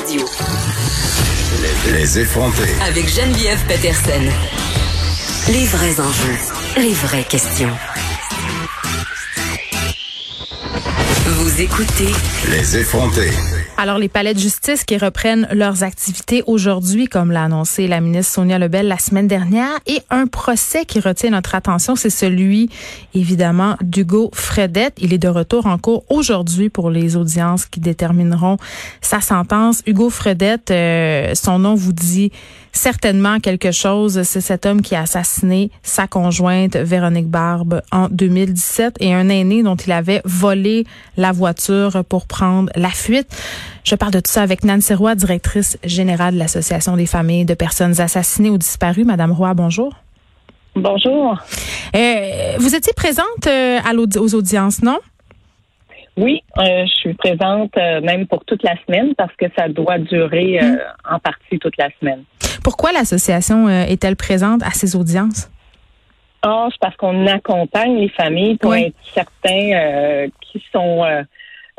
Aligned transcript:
Radio. 0.00 0.24
Les, 1.60 1.98
les 1.98 2.18
effronter. 2.20 2.70
Avec 2.86 3.08
Geneviève 3.08 3.58
Peterson. 3.66 4.30
Les 5.48 5.64
vrais 5.66 5.98
enjeux. 5.98 6.38
Les 6.76 6.92
vraies 6.92 7.24
questions. 7.24 7.76
Vous 11.26 11.60
écoutez 11.60 12.12
Les 12.48 12.76
effronter. 12.76 13.30
Alors, 13.80 13.98
les 13.98 14.08
palais 14.08 14.34
de 14.34 14.40
justice 14.40 14.82
qui 14.82 14.98
reprennent 14.98 15.46
leurs 15.52 15.84
activités 15.84 16.42
aujourd'hui, 16.48 17.06
comme 17.06 17.30
l'a 17.30 17.44
annoncé 17.44 17.86
la 17.86 18.00
ministre 18.00 18.32
Sonia 18.32 18.58
Lebel 18.58 18.88
la 18.88 18.98
semaine 18.98 19.28
dernière, 19.28 19.70
et 19.86 20.00
un 20.10 20.26
procès 20.26 20.84
qui 20.84 20.98
retient 20.98 21.30
notre 21.30 21.54
attention, 21.54 21.94
c'est 21.94 22.10
celui, 22.10 22.70
évidemment, 23.14 23.76
d'Hugo 23.80 24.32
Fredette. 24.34 24.94
Il 25.00 25.12
est 25.12 25.18
de 25.18 25.28
retour 25.28 25.66
en 25.66 25.78
cours 25.78 26.04
aujourd'hui 26.08 26.70
pour 26.70 26.90
les 26.90 27.14
audiences 27.16 27.66
qui 27.66 27.78
détermineront 27.78 28.56
sa 29.00 29.20
sentence. 29.20 29.84
Hugo 29.86 30.10
Fredette, 30.10 30.72
euh, 30.72 31.36
son 31.36 31.60
nom 31.60 31.76
vous 31.76 31.92
dit 31.92 32.32
certainement 32.72 33.40
quelque 33.40 33.72
chose. 33.72 34.22
C'est 34.22 34.40
cet 34.40 34.66
homme 34.66 34.82
qui 34.82 34.94
a 34.94 35.02
assassiné 35.02 35.70
sa 35.82 36.06
conjointe 36.06 36.76
Véronique 36.76 37.28
Barbe 37.28 37.82
en 37.92 38.08
2017 38.10 38.96
et 39.00 39.14
un 39.14 39.28
aîné 39.28 39.62
dont 39.62 39.76
il 39.76 39.92
avait 39.92 40.20
volé 40.24 40.84
la 41.16 41.32
voiture 41.32 42.04
pour 42.08 42.26
prendre 42.26 42.70
la 42.74 42.90
fuite. 42.90 43.28
Je 43.84 43.94
parle 43.94 44.12
de 44.12 44.20
tout 44.20 44.30
ça 44.30 44.42
avec 44.42 44.64
Nancy 44.64 44.94
Roy, 44.94 45.14
directrice 45.14 45.78
générale 45.84 46.34
de 46.34 46.38
l'Association 46.38 46.96
des 46.96 47.06
familles 47.06 47.44
de 47.44 47.54
personnes 47.54 48.00
assassinées 48.00 48.50
ou 48.50 48.58
disparues. 48.58 49.04
Madame 49.04 49.32
Roy, 49.32 49.54
bonjour. 49.54 49.94
Bonjour. 50.74 51.36
Euh, 51.96 52.54
vous 52.58 52.74
étiez 52.74 52.92
présente 52.94 53.46
euh, 53.46 53.78
à 53.78 53.94
aux 53.94 54.34
audiences, 54.34 54.82
non? 54.82 54.98
Oui, 56.18 56.42
euh, 56.58 56.84
je 56.84 56.92
suis 56.94 57.14
présente 57.14 57.76
euh, 57.76 58.00
même 58.00 58.26
pour 58.26 58.44
toute 58.44 58.64
la 58.64 58.74
semaine 58.84 59.14
parce 59.14 59.32
que 59.36 59.46
ça 59.56 59.68
doit 59.68 59.98
durer 59.98 60.58
euh, 60.60 60.76
en 61.08 61.20
partie 61.20 61.60
toute 61.60 61.76
la 61.76 61.90
semaine. 62.00 62.24
Pourquoi 62.68 62.92
l'association 62.92 63.66
euh, 63.66 63.84
est-elle 63.84 64.14
présente 64.14 64.62
à 64.62 64.72
ces 64.72 64.94
audiences? 64.94 65.48
Ah, 66.42 66.66
c'est 66.70 66.78
parce 66.82 66.94
qu'on 66.96 67.26
accompagne 67.26 67.96
les 67.96 68.10
familles 68.10 68.58
pour 68.58 68.72
Oui. 68.72 68.82
être 68.88 68.94
certains 69.14 69.72
euh, 69.72 70.28
qui 70.42 70.62
sont 70.70 71.02
euh, 71.02 71.22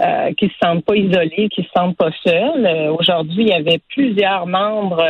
euh, 0.02 0.34
qui 0.36 0.48
se 0.48 0.56
sentent 0.60 0.84
pas 0.84 0.96
isolés, 0.96 1.48
qui 1.54 1.62
se 1.62 1.70
sentent 1.78 1.96
pas 1.96 2.10
seuls. 2.26 2.90
Aujourd'hui, 3.00 3.44
il 3.44 3.50
y 3.50 3.54
avait 3.54 3.80
plusieurs 3.94 4.48
membres 4.48 5.06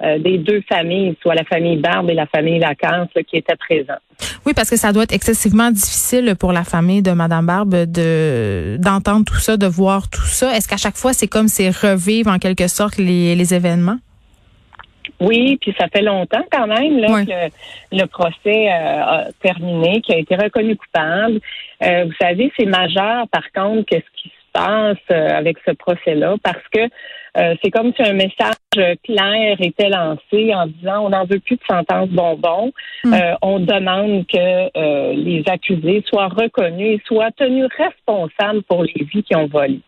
des 0.00 0.38
deux 0.38 0.62
familles, 0.68 1.16
soit 1.20 1.34
la 1.34 1.42
famille 1.42 1.78
Barbe 1.78 2.08
et 2.10 2.14
la 2.14 2.26
famille 2.26 2.60
là, 2.60 2.72
qui 2.76 3.36
étaient 3.36 3.56
présents. 3.56 3.98
Oui, 4.46 4.52
parce 4.54 4.70
que 4.70 4.76
ça 4.76 4.92
doit 4.92 5.02
être 5.02 5.14
excessivement 5.14 5.72
difficile 5.72 6.36
pour 6.38 6.52
la 6.52 6.62
famille 6.62 7.02
de 7.02 7.10
Madame 7.10 7.46
Barbe 7.46 7.74
de 7.74 8.76
d'entendre 8.78 9.24
tout 9.24 9.40
ça, 9.40 9.56
de 9.56 9.66
voir 9.66 10.08
tout 10.08 10.30
ça. 10.40 10.56
Est-ce 10.56 10.68
qu'à 10.68 10.76
chaque 10.76 10.96
fois, 10.96 11.12
c'est 11.12 11.26
comme 11.26 11.48
c'est 11.48 11.70
revivre 11.70 12.30
en 12.30 12.38
quelque 12.38 12.68
sorte 12.68 12.98
les, 12.98 13.34
les 13.34 13.54
événements? 13.54 13.98
Oui, 15.20 15.58
puis 15.60 15.74
ça 15.78 15.88
fait 15.88 16.02
longtemps 16.02 16.44
quand 16.50 16.66
même 16.66 16.98
là, 16.98 17.24
que 17.24 17.96
le 17.96 18.04
procès 18.06 18.70
euh, 18.70 19.02
a 19.02 19.24
terminé, 19.42 20.00
qui 20.00 20.12
a 20.12 20.18
été 20.18 20.36
reconnu 20.36 20.76
coupable. 20.76 21.40
Euh, 21.82 22.04
vous 22.04 22.14
savez, 22.20 22.52
c'est 22.56 22.66
majeur 22.66 23.26
par 23.28 23.50
contre 23.52 23.84
qu'est-ce 23.86 24.22
qui 24.22 24.28
se 24.28 24.52
passe 24.52 24.96
euh, 25.10 25.28
avec 25.30 25.58
ce 25.66 25.72
procès-là, 25.72 26.36
parce 26.42 26.62
que 26.72 26.80
euh, 27.36 27.54
c'est 27.62 27.70
comme 27.70 27.92
si 27.94 28.02
un 28.02 28.14
message 28.14 28.54
clair 29.04 29.56
était 29.60 29.88
lancé 29.88 30.54
en 30.54 30.66
disant 30.66 31.06
on 31.06 31.10
n'en 31.10 31.24
veut 31.24 31.40
plus 31.40 31.56
de 31.56 31.62
sentence 31.68 32.08
bonbon. 32.08 32.72
Mm. 33.04 33.14
Euh, 33.14 33.34
on 33.42 33.60
demande 33.60 34.26
que 34.26 34.36
euh, 34.76 35.12
les 35.12 35.42
accusés 35.46 36.02
soient 36.08 36.28
reconnus 36.28 36.98
et 36.98 37.02
soient 37.06 37.30
tenus 37.32 37.68
responsables 37.76 38.62
pour 38.62 38.82
les 38.84 39.04
vies 39.12 39.22
qu'ils 39.22 39.36
ont 39.36 39.46
volées. 39.46 39.80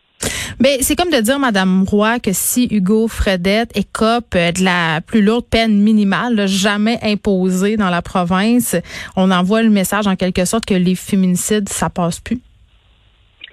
Ben, 0.61 0.77
c'est 0.81 0.95
comme 0.95 1.09
de 1.09 1.19
dire, 1.19 1.39
Madame 1.39 1.85
Roy, 1.85 2.19
que 2.19 2.33
si 2.33 2.67
Hugo 2.69 3.07
Fredette 3.07 3.75
écope 3.75 4.35
euh, 4.35 4.51
de 4.51 4.63
la 4.63 5.01
plus 5.01 5.23
lourde 5.23 5.45
peine 5.49 5.81
minimale, 5.81 6.35
là, 6.35 6.45
jamais 6.45 6.99
imposée 7.01 7.77
dans 7.77 7.89
la 7.89 8.03
province, 8.03 8.75
on 9.17 9.31
envoie 9.31 9.63
le 9.63 9.71
message 9.71 10.05
en 10.05 10.15
quelque 10.15 10.45
sorte 10.45 10.65
que 10.65 10.75
les 10.75 10.93
féminicides, 10.93 11.67
ça 11.67 11.89
passe 11.89 12.19
plus. 12.19 12.39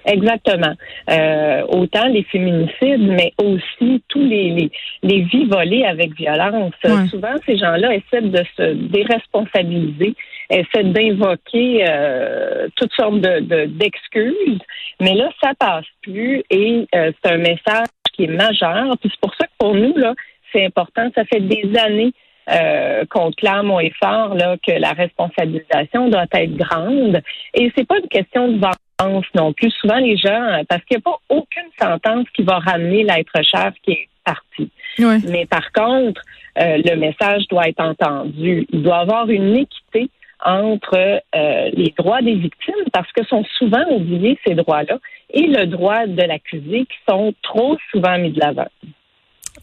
Exactement. 0.05 0.73
Euh, 1.09 1.63
autant 1.69 2.05
les 2.05 2.23
féminicides, 2.23 3.01
mais 3.01 3.33
aussi 3.43 4.03
tous 4.07 4.21
les, 4.21 4.51
les, 4.51 4.71
les 5.01 5.21
vies 5.21 5.45
volées 5.45 5.85
avec 5.85 6.15
violence. 6.15 6.73
Ouais. 6.83 7.07
Souvent, 7.09 7.33
ces 7.43 7.57
gens-là 7.57 7.95
essaient 7.95 8.21
de 8.21 8.43
se 8.55 8.73
déresponsabiliser, 8.91 10.15
essaient 10.49 10.83
d'invoquer 10.83 11.85
euh, 11.87 12.67
toutes 12.75 12.93
sortes 12.93 13.21
de, 13.21 13.39
de- 13.39 13.65
d'excuses, 13.65 14.59
mais 14.99 15.13
là, 15.13 15.29
ça 15.41 15.51
passe 15.59 15.85
plus 16.01 16.43
et 16.49 16.87
euh, 16.95 17.11
c'est 17.23 17.31
un 17.31 17.37
message 17.37 17.87
qui 18.13 18.23
est 18.23 18.27
majeur. 18.27 18.97
Puis 18.99 19.09
c'est 19.11 19.19
pour 19.21 19.33
ça 19.35 19.45
que 19.45 19.51
pour 19.59 19.75
nous, 19.75 19.95
là, 19.95 20.13
c'est 20.51 20.65
important. 20.65 21.09
Ça 21.15 21.23
fait 21.25 21.39
des 21.41 21.71
années 21.77 22.11
euh, 22.51 23.05
qu'on 23.09 23.31
clame 23.31 23.69
haut 23.69 23.79
et 23.79 23.93
fort 24.01 24.33
là, 24.33 24.57
que 24.65 24.71
la 24.71 24.93
responsabilisation 24.93 26.09
doit 26.09 26.25
être 26.33 26.55
grande. 26.55 27.21
Et 27.53 27.71
c'est 27.77 27.87
pas 27.87 27.99
une 27.99 28.09
question 28.09 28.47
de 28.47 28.59
vengeance 28.59 29.25
non 29.35 29.53
plus. 29.53 29.69
Souvent, 29.79 29.97
les 29.97 30.17
gens, 30.17 30.43
euh, 30.43 30.63
parce 30.67 30.83
qu'il 30.85 30.97
n'y 30.97 31.01
a 31.01 31.11
pas 31.11 31.19
aucune 31.29 31.69
sentence 31.79 32.25
qui 32.35 32.41
va 32.41 32.57
ramener 32.57 33.03
l'être 33.03 33.43
cher 33.43 33.71
qui 33.83 33.91
est 33.91 34.09
parti. 34.25 34.71
Ouais. 34.97 35.19
Mais 35.27 35.45
par 35.45 35.71
contre, 35.71 36.21
euh, 36.59 36.81
le 36.83 36.95
message 36.95 37.47
doit 37.49 37.67
être 37.69 37.79
entendu. 37.81 38.65
Il 38.73 38.81
doit 38.81 38.97
y 38.97 39.01
avoir 39.01 39.29
une 39.29 39.55
équité 39.55 40.09
entre 40.43 40.95
euh, 40.97 41.69
les 41.73 41.93
droits 41.97 42.21
des 42.21 42.35
victimes, 42.35 42.73
parce 42.93 43.11
que 43.11 43.25
sont 43.25 43.43
souvent 43.57 43.83
oubliés 43.89 44.37
ces 44.45 44.55
droits-là, 44.55 44.99
et 45.31 45.47
le 45.47 45.65
droit 45.65 46.07
de 46.07 46.21
l'accusé 46.21 46.85
qui 46.85 46.97
sont 47.07 47.33
trop 47.43 47.77
souvent 47.91 48.17
mis 48.17 48.31
de 48.31 48.39
l'avant. 48.39 48.67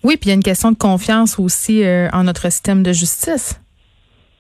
Oui, 0.03 0.17
puis 0.17 0.27
il 0.27 0.29
y 0.29 0.33
a 0.33 0.35
une 0.35 0.43
question 0.43 0.73
de 0.73 0.77
confiance 0.77 1.39
aussi 1.39 1.83
euh, 1.83 2.09
en 2.13 2.25
notre 2.25 2.51
système 2.51 2.83
de 2.83 2.93
justice. 2.93 3.61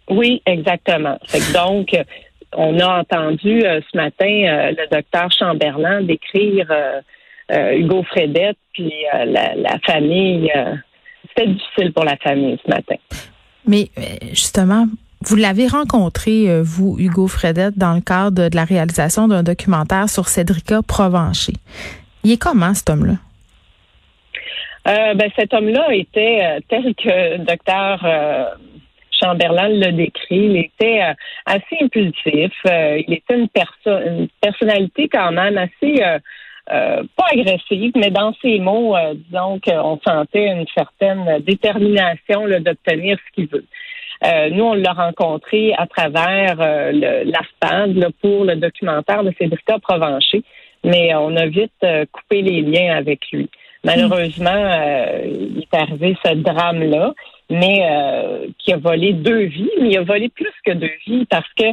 Oui, 0.09 0.43
exactement. 0.47 1.19
Fait 1.27 1.39
que 1.39 1.53
donc, 1.53 1.95
euh, 1.95 2.05
on 2.53 2.79
a 2.79 3.01
entendu 3.01 3.65
euh, 3.65 3.81
ce 3.91 3.97
matin 3.97 4.71
le 4.71 4.89
docteur 4.91 5.29
Chamberlain 5.37 6.03
décrire 6.03 6.73
Hugo 7.51 8.03
Fredette 8.05 8.59
puis 8.73 8.93
la, 9.13 9.55
la 9.55 9.79
famille. 9.85 10.53
C'était 11.29 11.51
difficile 11.51 11.93
pour 11.93 12.05
la 12.05 12.17
famille 12.17 12.59
ce 12.65 12.71
matin. 12.71 12.97
Mais 13.67 13.91
justement, 14.31 14.87
vous 15.27 15.35
l'avez 15.35 15.67
rencontré, 15.67 16.49
euh, 16.49 16.63
vous, 16.63 16.97
Hugo 16.99 17.27
Fredette, 17.27 17.77
dans 17.77 17.95
le 17.95 18.01
cadre 18.01 18.49
de 18.49 18.57
la 18.57 18.65
réalisation 18.65 19.27
d'un 19.27 19.43
documentaire 19.43 20.09
sur 20.09 20.29
Cédrica 20.29 20.83
Provencher. 20.87 21.55
Il 22.23 22.31
est 22.31 22.41
comment, 22.41 22.73
cet 22.75 22.91
homme-là? 22.91 23.15
Euh, 24.89 25.15
ben, 25.15 25.29
cet 25.35 25.53
homme-là 25.53 25.93
était 25.93 26.39
euh, 26.43 26.61
tel 26.69 26.95
que 26.95 27.39
docteur 27.39 28.07
Chamberlain 29.21 29.69
l'a 29.69 29.91
décrit. 29.91 30.47
Il 30.47 30.57
était 30.59 31.01
assez 31.45 31.77
impulsif. 31.81 32.53
Il 32.65 33.13
était 33.13 33.37
une, 33.37 33.49
perso 33.49 33.91
une 34.07 34.29
personnalité 34.41 35.09
quand 35.09 35.33
même 35.33 35.59
assez 35.59 36.03
pas 36.67 37.27
agressive, 37.33 37.93
mais 37.97 38.11
dans 38.11 38.35
ses 38.43 38.59
mots, 38.59 38.95
disons 39.15 39.59
qu'on 39.61 39.99
sentait 40.07 40.49
une 40.49 40.67
certaine 40.75 41.41
détermination 41.41 42.47
d'obtenir 42.61 43.19
ce 43.27 43.35
qu'il 43.35 43.49
veut. 43.49 43.65
Euh, 44.25 44.50
nous, 44.50 44.65
on 44.65 44.75
l'a 44.75 44.93
rencontré 44.93 45.75
à 45.77 45.87
travers 45.87 46.56
euh, 46.60 46.91
le- 46.93 47.31
l'ASPAD 47.31 47.97
là, 47.97 48.09
pour 48.22 48.44
le 48.44 48.56
documentaire 48.56 49.22
de 49.25 49.32
Cédrica 49.38 49.78
Provencher, 49.78 50.43
mais 50.84 51.15
on 51.15 51.37
a 51.37 51.47
vite 51.47 51.72
euh, 51.84 52.04
coupé 52.10 52.43
les 52.43 52.62
liens 52.62 52.97
avec 52.97 53.31
lui. 53.32 53.49
Malheureusement, 53.84 54.50
euh, 54.50 55.21
il 55.27 55.60
est 55.60 55.77
arrivé 55.77 56.16
ce 56.25 56.34
drame-là, 56.34 57.12
mais 57.50 57.78
euh, 57.88 58.47
qui 58.59 58.72
a 58.72 58.78
volé 58.78 59.12
deux 59.12 59.44
vies, 59.44 59.71
mais 59.81 59.91
il 59.91 59.99
a 59.99 60.03
volé 60.03 60.28
plus 60.28 60.53
que 60.65 60.72
deux 60.72 60.91
vies 61.06 61.25
parce 61.27 61.48
que 61.56 61.66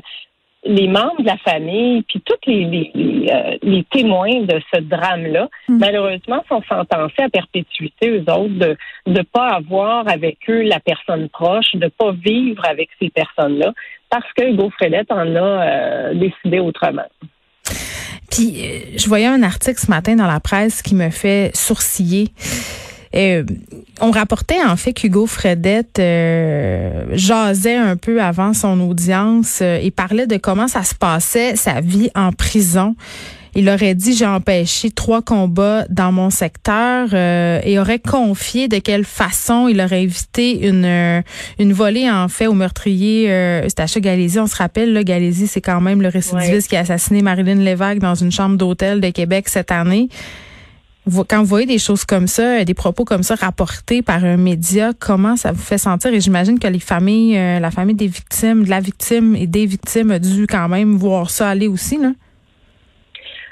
les 0.66 0.88
membres 0.88 1.20
de 1.20 1.26
la 1.26 1.38
famille, 1.38 2.04
puis 2.04 2.22
tous 2.22 2.36
les, 2.48 2.66
les, 2.66 2.92
les, 2.96 3.32
euh, 3.32 3.58
les 3.62 3.84
témoins 3.86 4.42
de 4.42 4.62
ce 4.74 4.80
drame-là, 4.80 5.50
Mm. 5.68 5.78
malheureusement, 5.78 6.44
sont 6.48 6.62
sentencés 6.68 7.24
à 7.24 7.30
perpétuité, 7.30 8.10
eux 8.10 8.24
autres, 8.32 8.54
de 8.54 8.78
ne 9.08 9.22
pas 9.22 9.50
avoir 9.50 10.08
avec 10.08 10.38
eux 10.50 10.62
la 10.62 10.80
personne 10.80 11.30
proche, 11.30 11.74
de 11.76 11.88
pas 11.88 12.12
vivre 12.12 12.64
avec 12.68 12.90
ces 13.02 13.10
personnes-là, 13.10 13.74
parce 14.10 14.32
que 14.36 14.44
Hugo 14.50 14.70
Fredette 14.78 15.12
en 15.12 15.36
a 15.36 15.40
euh, 15.40 16.14
décidé 16.14 16.60
autrement. 16.60 17.08
Puis, 18.30 18.62
euh, 18.62 18.98
je 18.98 19.08
voyais 19.08 19.28
un 19.28 19.44
article 19.44 19.80
ce 19.80 19.90
matin 19.90 20.16
dans 20.16 20.28
la 20.28 20.40
presse 20.40 20.82
qui 20.82 20.96
me 20.96 21.10
fait 21.10 21.52
sourciller. 21.56 22.30
Euh, 23.16 23.44
on 24.02 24.12
rapportait 24.12 24.64
en 24.64 24.76
fait 24.76 24.94
qu'Hugo 24.94 25.28
Fredette 25.28 26.00
euh, 26.00 27.06
jasait 27.12 27.76
un 27.76 27.96
peu 27.96 28.22
avant 28.22 28.54
son 28.54 28.80
audience 28.82 29.60
euh, 29.62 29.80
et 29.82 29.92
parlait 29.92 30.26
de 30.26 30.38
comment 30.38 30.68
ça 30.68 30.84
se 30.84 30.96
passait 30.96 31.56
sa 31.56 31.80
vie 31.80 32.10
en 32.16 32.32
prison. 32.32 32.96
Il 33.56 33.70
aurait 33.70 33.94
dit 33.94 34.16
j'ai 34.16 34.26
empêché 34.26 34.90
trois 34.90 35.22
combats 35.22 35.86
dans 35.90 36.12
mon 36.12 36.32
secteur 36.32 37.10
euh, 37.14 37.60
et 37.64 37.78
aurait 37.78 38.00
confié 38.00 38.68
de 38.68 38.80
quelle 38.80 39.06
façon 39.06 39.68
il 39.68 39.80
aurait 39.80 40.04
évité 40.04 40.68
une 40.68 40.86
euh, 40.86 41.22
une 41.60 41.72
volée 41.72 42.10
en 42.10 42.28
fait 42.30 42.48
au 42.48 42.54
meurtrier 42.54 43.28
euh, 43.30 43.66
Eustache 43.66 44.00
Galési. 44.00 44.40
On 44.40 44.48
se 44.48 44.56
rappelle 44.56 44.92
là, 44.94 45.04
Galési 45.04 45.46
c'est 45.46 45.62
quand 45.62 45.82
même 45.82 46.02
le 46.02 46.08
récidiviste 46.08 46.68
qui 46.68 46.76
a 46.76 46.80
assassiné 46.80 47.22
Marilyn 47.22 47.56
Lévesque 47.64 48.00
dans 48.00 48.16
une 48.16 48.32
chambre 48.32 48.58
d'hôtel 48.58 49.02
de 49.02 49.10
Québec 49.10 49.48
cette 49.50 49.72
année. 49.72 50.10
Quand 51.28 51.40
vous 51.40 51.46
voyez 51.46 51.66
des 51.66 51.80
choses 51.80 52.06
comme 52.06 52.28
ça, 52.28 52.64
des 52.64 52.74
propos 52.74 53.04
comme 53.04 53.24
ça 53.24 53.36
rapportés 53.36 54.02
par 54.02 54.24
un 54.24 54.38
média, 54.38 54.92
comment 55.00 55.36
ça 55.36 55.52
vous 55.52 55.62
fait 55.62 55.78
sentir? 55.78 56.14
Et 56.14 56.22
j'imagine 56.22 56.60
que 56.60 56.68
les 56.68 56.80
familles, 56.80 57.38
euh, 57.38 57.60
la 57.60 57.72
famille 57.72 57.96
des 57.96 58.08
victimes, 58.08 58.64
de 58.64 58.70
la 58.70 58.80
victime 58.80 59.36
et 59.36 59.48
des 59.48 59.66
victimes 59.66 60.12
a 60.12 60.20
dû 60.20 60.48
quand 60.48 60.70
même 60.70 60.96
voir 60.96 61.30
ça 61.30 61.50
aller 61.50 61.68
aussi, 61.68 61.98
là? 61.98 62.12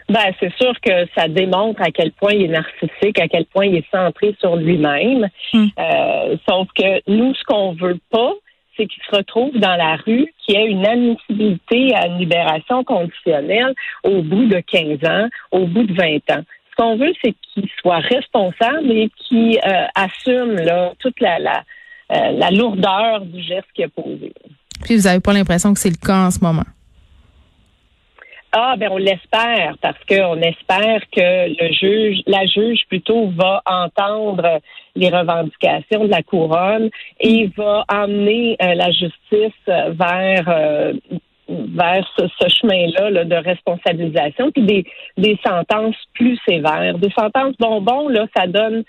Ben, 0.09 0.33
c'est 0.41 0.53
sûr 0.55 0.73
que 0.81 1.07
ça 1.15 1.29
démontre 1.29 1.81
à 1.81 1.89
quel 1.89 2.11
point 2.11 2.33
il 2.33 2.43
est 2.43 2.47
narcissique, 2.49 3.17
à 3.17 3.29
quel 3.29 3.45
point 3.45 3.65
il 3.65 3.77
est 3.77 3.89
centré 3.91 4.35
sur 4.41 4.57
lui-même. 4.57 5.29
Hmm. 5.53 5.67
Euh, 5.79 6.35
sauf 6.49 6.67
que 6.75 7.09
nous, 7.09 7.33
ce 7.33 7.43
qu'on 7.45 7.73
veut 7.73 7.99
pas, 8.09 8.33
c'est 8.75 8.87
qu'il 8.87 9.03
se 9.09 9.15
retrouve 9.15 9.57
dans 9.57 9.75
la 9.75 9.95
rue, 9.95 10.27
qu'il 10.39 10.55
y 10.55 10.57
ait 10.57 10.67
une 10.67 10.85
admissibilité 10.85 11.95
à 11.95 12.07
une 12.07 12.17
libération 12.17 12.83
conditionnelle 12.83 13.73
au 14.03 14.21
bout 14.21 14.47
de 14.47 14.59
15 14.59 15.09
ans, 15.09 15.29
au 15.51 15.65
bout 15.65 15.83
de 15.83 15.93
20 15.93 16.37
ans. 16.37 16.43
Ce 16.71 16.75
qu'on 16.77 16.97
veut, 16.97 17.13
c'est 17.23 17.33
qu'il 17.41 17.69
soit 17.81 17.99
responsable 17.99 18.91
et 18.91 19.09
qu'il 19.17 19.59
euh, 19.59 19.85
assume 19.95 20.55
là, 20.55 20.93
toute 20.99 21.19
la, 21.19 21.39
la, 21.39 21.63
euh, 22.11 22.31
la 22.31 22.49
lourdeur 22.49 23.21
du 23.21 23.41
geste 23.41 23.67
qu'il 23.73 23.85
a 23.85 23.89
posé. 23.89 24.33
Puis 24.83 24.97
vous 24.97 25.03
n'avez 25.03 25.19
pas 25.19 25.33
l'impression 25.33 25.73
que 25.73 25.79
c'est 25.79 25.89
le 25.89 26.05
cas 26.05 26.25
en 26.25 26.31
ce 26.31 26.39
moment? 26.39 26.63
Ah, 28.53 28.75
ben 28.77 28.89
on 28.91 28.97
l'espère 28.97 29.77
parce 29.81 29.97
qu'on 30.09 30.41
espère 30.41 31.01
que 31.15 31.47
le 31.57 31.71
juge, 31.71 32.21
la 32.27 32.45
juge 32.45 32.81
plutôt 32.89 33.29
va 33.29 33.61
entendre 33.65 34.59
les 34.95 35.09
revendications 35.09 36.03
de 36.03 36.09
la 36.09 36.21
couronne 36.21 36.89
et 37.21 37.49
va 37.55 37.85
amener 37.87 38.57
euh, 38.61 38.73
la 38.73 38.91
justice 38.91 39.53
vers 39.67 40.49
euh, 40.49 40.93
vers 41.75 42.07
ce, 42.17 42.49
chemin-là 42.49 43.23
de 43.23 43.35
responsabilisation, 43.35 44.51
puis 44.51 44.63
des, 44.63 44.85
des 45.17 45.37
sentences 45.45 45.95
plus 46.13 46.37
sévères, 46.47 46.97
des 46.97 47.11
sentences 47.11 47.55
bonbons 47.59 48.07
là, 48.07 48.27
ça 48.35 48.47
donne 48.47 48.83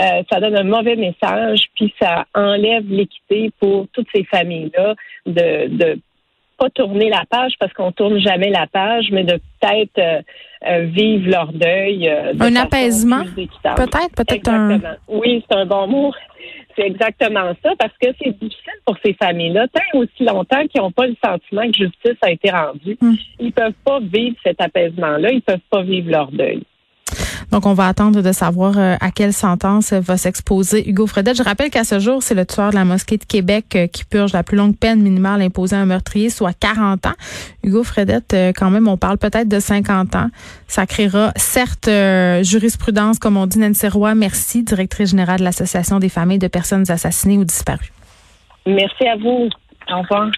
euh, 0.00 0.22
ça 0.30 0.40
donne 0.40 0.56
un 0.56 0.64
mauvais 0.64 0.96
message, 0.96 1.66
puis 1.76 1.94
ça 2.00 2.24
enlève 2.34 2.84
l'équité 2.88 3.52
pour 3.60 3.86
toutes 3.92 4.08
ces 4.12 4.24
familles-là 4.24 4.94
de, 5.24 5.68
de 5.68 6.00
pas 6.58 6.68
tourner 6.70 7.10
la 7.10 7.22
page 7.28 7.52
parce 7.60 7.72
qu'on 7.72 7.92
tourne 7.92 8.18
jamais 8.18 8.50
la 8.50 8.66
page, 8.66 9.06
mais 9.12 9.22
de 9.22 9.40
peut-être 9.60 9.98
euh, 9.98 10.22
euh, 10.66 10.86
vivre 10.86 11.30
leur 11.30 11.52
deuil. 11.52 12.08
Un 12.40 12.56
apaisement, 12.56 13.22
peut-être, 13.36 14.14
peut-être 14.16 14.48
un. 14.48 14.80
Oui, 15.08 15.44
c'est 15.48 15.56
un 15.56 15.66
bon 15.66 15.86
mot. 15.86 16.12
C'est 16.76 16.86
exactement 16.86 17.52
ça 17.62 17.72
parce 17.78 17.92
que 18.00 18.08
c'est 18.20 18.32
difficile 18.38 18.72
pour 18.84 18.96
ces 19.04 19.14
familles-là, 19.14 19.68
tant 19.68 19.98
aussi 19.98 20.24
longtemps 20.24 20.66
qu'ils 20.66 20.80
n'ont 20.80 20.90
pas 20.90 21.06
le 21.06 21.16
sentiment 21.24 21.66
que 21.70 21.76
justice 21.76 22.18
a 22.22 22.30
été 22.30 22.50
rendue. 22.50 22.96
Hmm. 23.00 23.14
Ils 23.38 23.52
peuvent 23.52 23.72
pas 23.84 24.00
vivre 24.00 24.36
cet 24.42 24.60
apaisement-là, 24.60 25.30
ils 25.30 25.42
peuvent 25.42 25.58
pas 25.70 25.82
vivre 25.82 26.10
leur 26.10 26.30
deuil. 26.32 26.62
Donc, 27.54 27.66
on 27.66 27.72
va 27.72 27.86
attendre 27.86 28.20
de 28.20 28.32
savoir 28.32 28.76
euh, 28.78 28.96
à 29.00 29.12
quelle 29.12 29.32
sentence 29.32 29.92
va 29.92 30.16
s'exposer 30.16 30.88
Hugo 30.90 31.06
Fredette. 31.06 31.36
Je 31.36 31.44
rappelle 31.44 31.70
qu'à 31.70 31.84
ce 31.84 32.00
jour, 32.00 32.20
c'est 32.20 32.34
le 32.34 32.44
tueur 32.44 32.70
de 32.70 32.74
la 32.74 32.84
mosquée 32.84 33.16
de 33.16 33.22
Québec 33.22 33.76
euh, 33.76 33.86
qui 33.86 34.04
purge 34.04 34.32
la 34.32 34.42
plus 34.42 34.56
longue 34.56 34.76
peine 34.76 35.00
minimale 35.00 35.40
imposée 35.40 35.76
à 35.76 35.78
un 35.78 35.86
meurtrier, 35.86 36.30
soit 36.30 36.52
40 36.52 37.06
ans. 37.06 37.12
Hugo 37.62 37.84
Fredette, 37.84 38.34
euh, 38.34 38.52
quand 38.52 38.70
même, 38.70 38.88
on 38.88 38.96
parle 38.96 39.18
peut-être 39.18 39.46
de 39.46 39.60
50 39.60 40.16
ans. 40.16 40.30
Ça 40.66 40.84
créera, 40.84 41.30
certes, 41.36 41.88
jurisprudence, 42.42 43.20
comme 43.20 43.36
on 43.36 43.46
dit, 43.46 43.60
Nancy 43.60 43.86
Roy, 43.86 44.16
merci, 44.16 44.64
directrice 44.64 45.10
générale 45.10 45.38
de 45.38 45.44
l'Association 45.44 46.00
des 46.00 46.08
familles 46.08 46.40
de 46.40 46.48
personnes 46.48 46.90
assassinées 46.90 47.38
ou 47.38 47.44
disparues. 47.44 47.92
Merci 48.66 49.06
à 49.06 49.14
vous. 49.14 49.48
Au 49.92 50.00
revoir. 50.00 50.28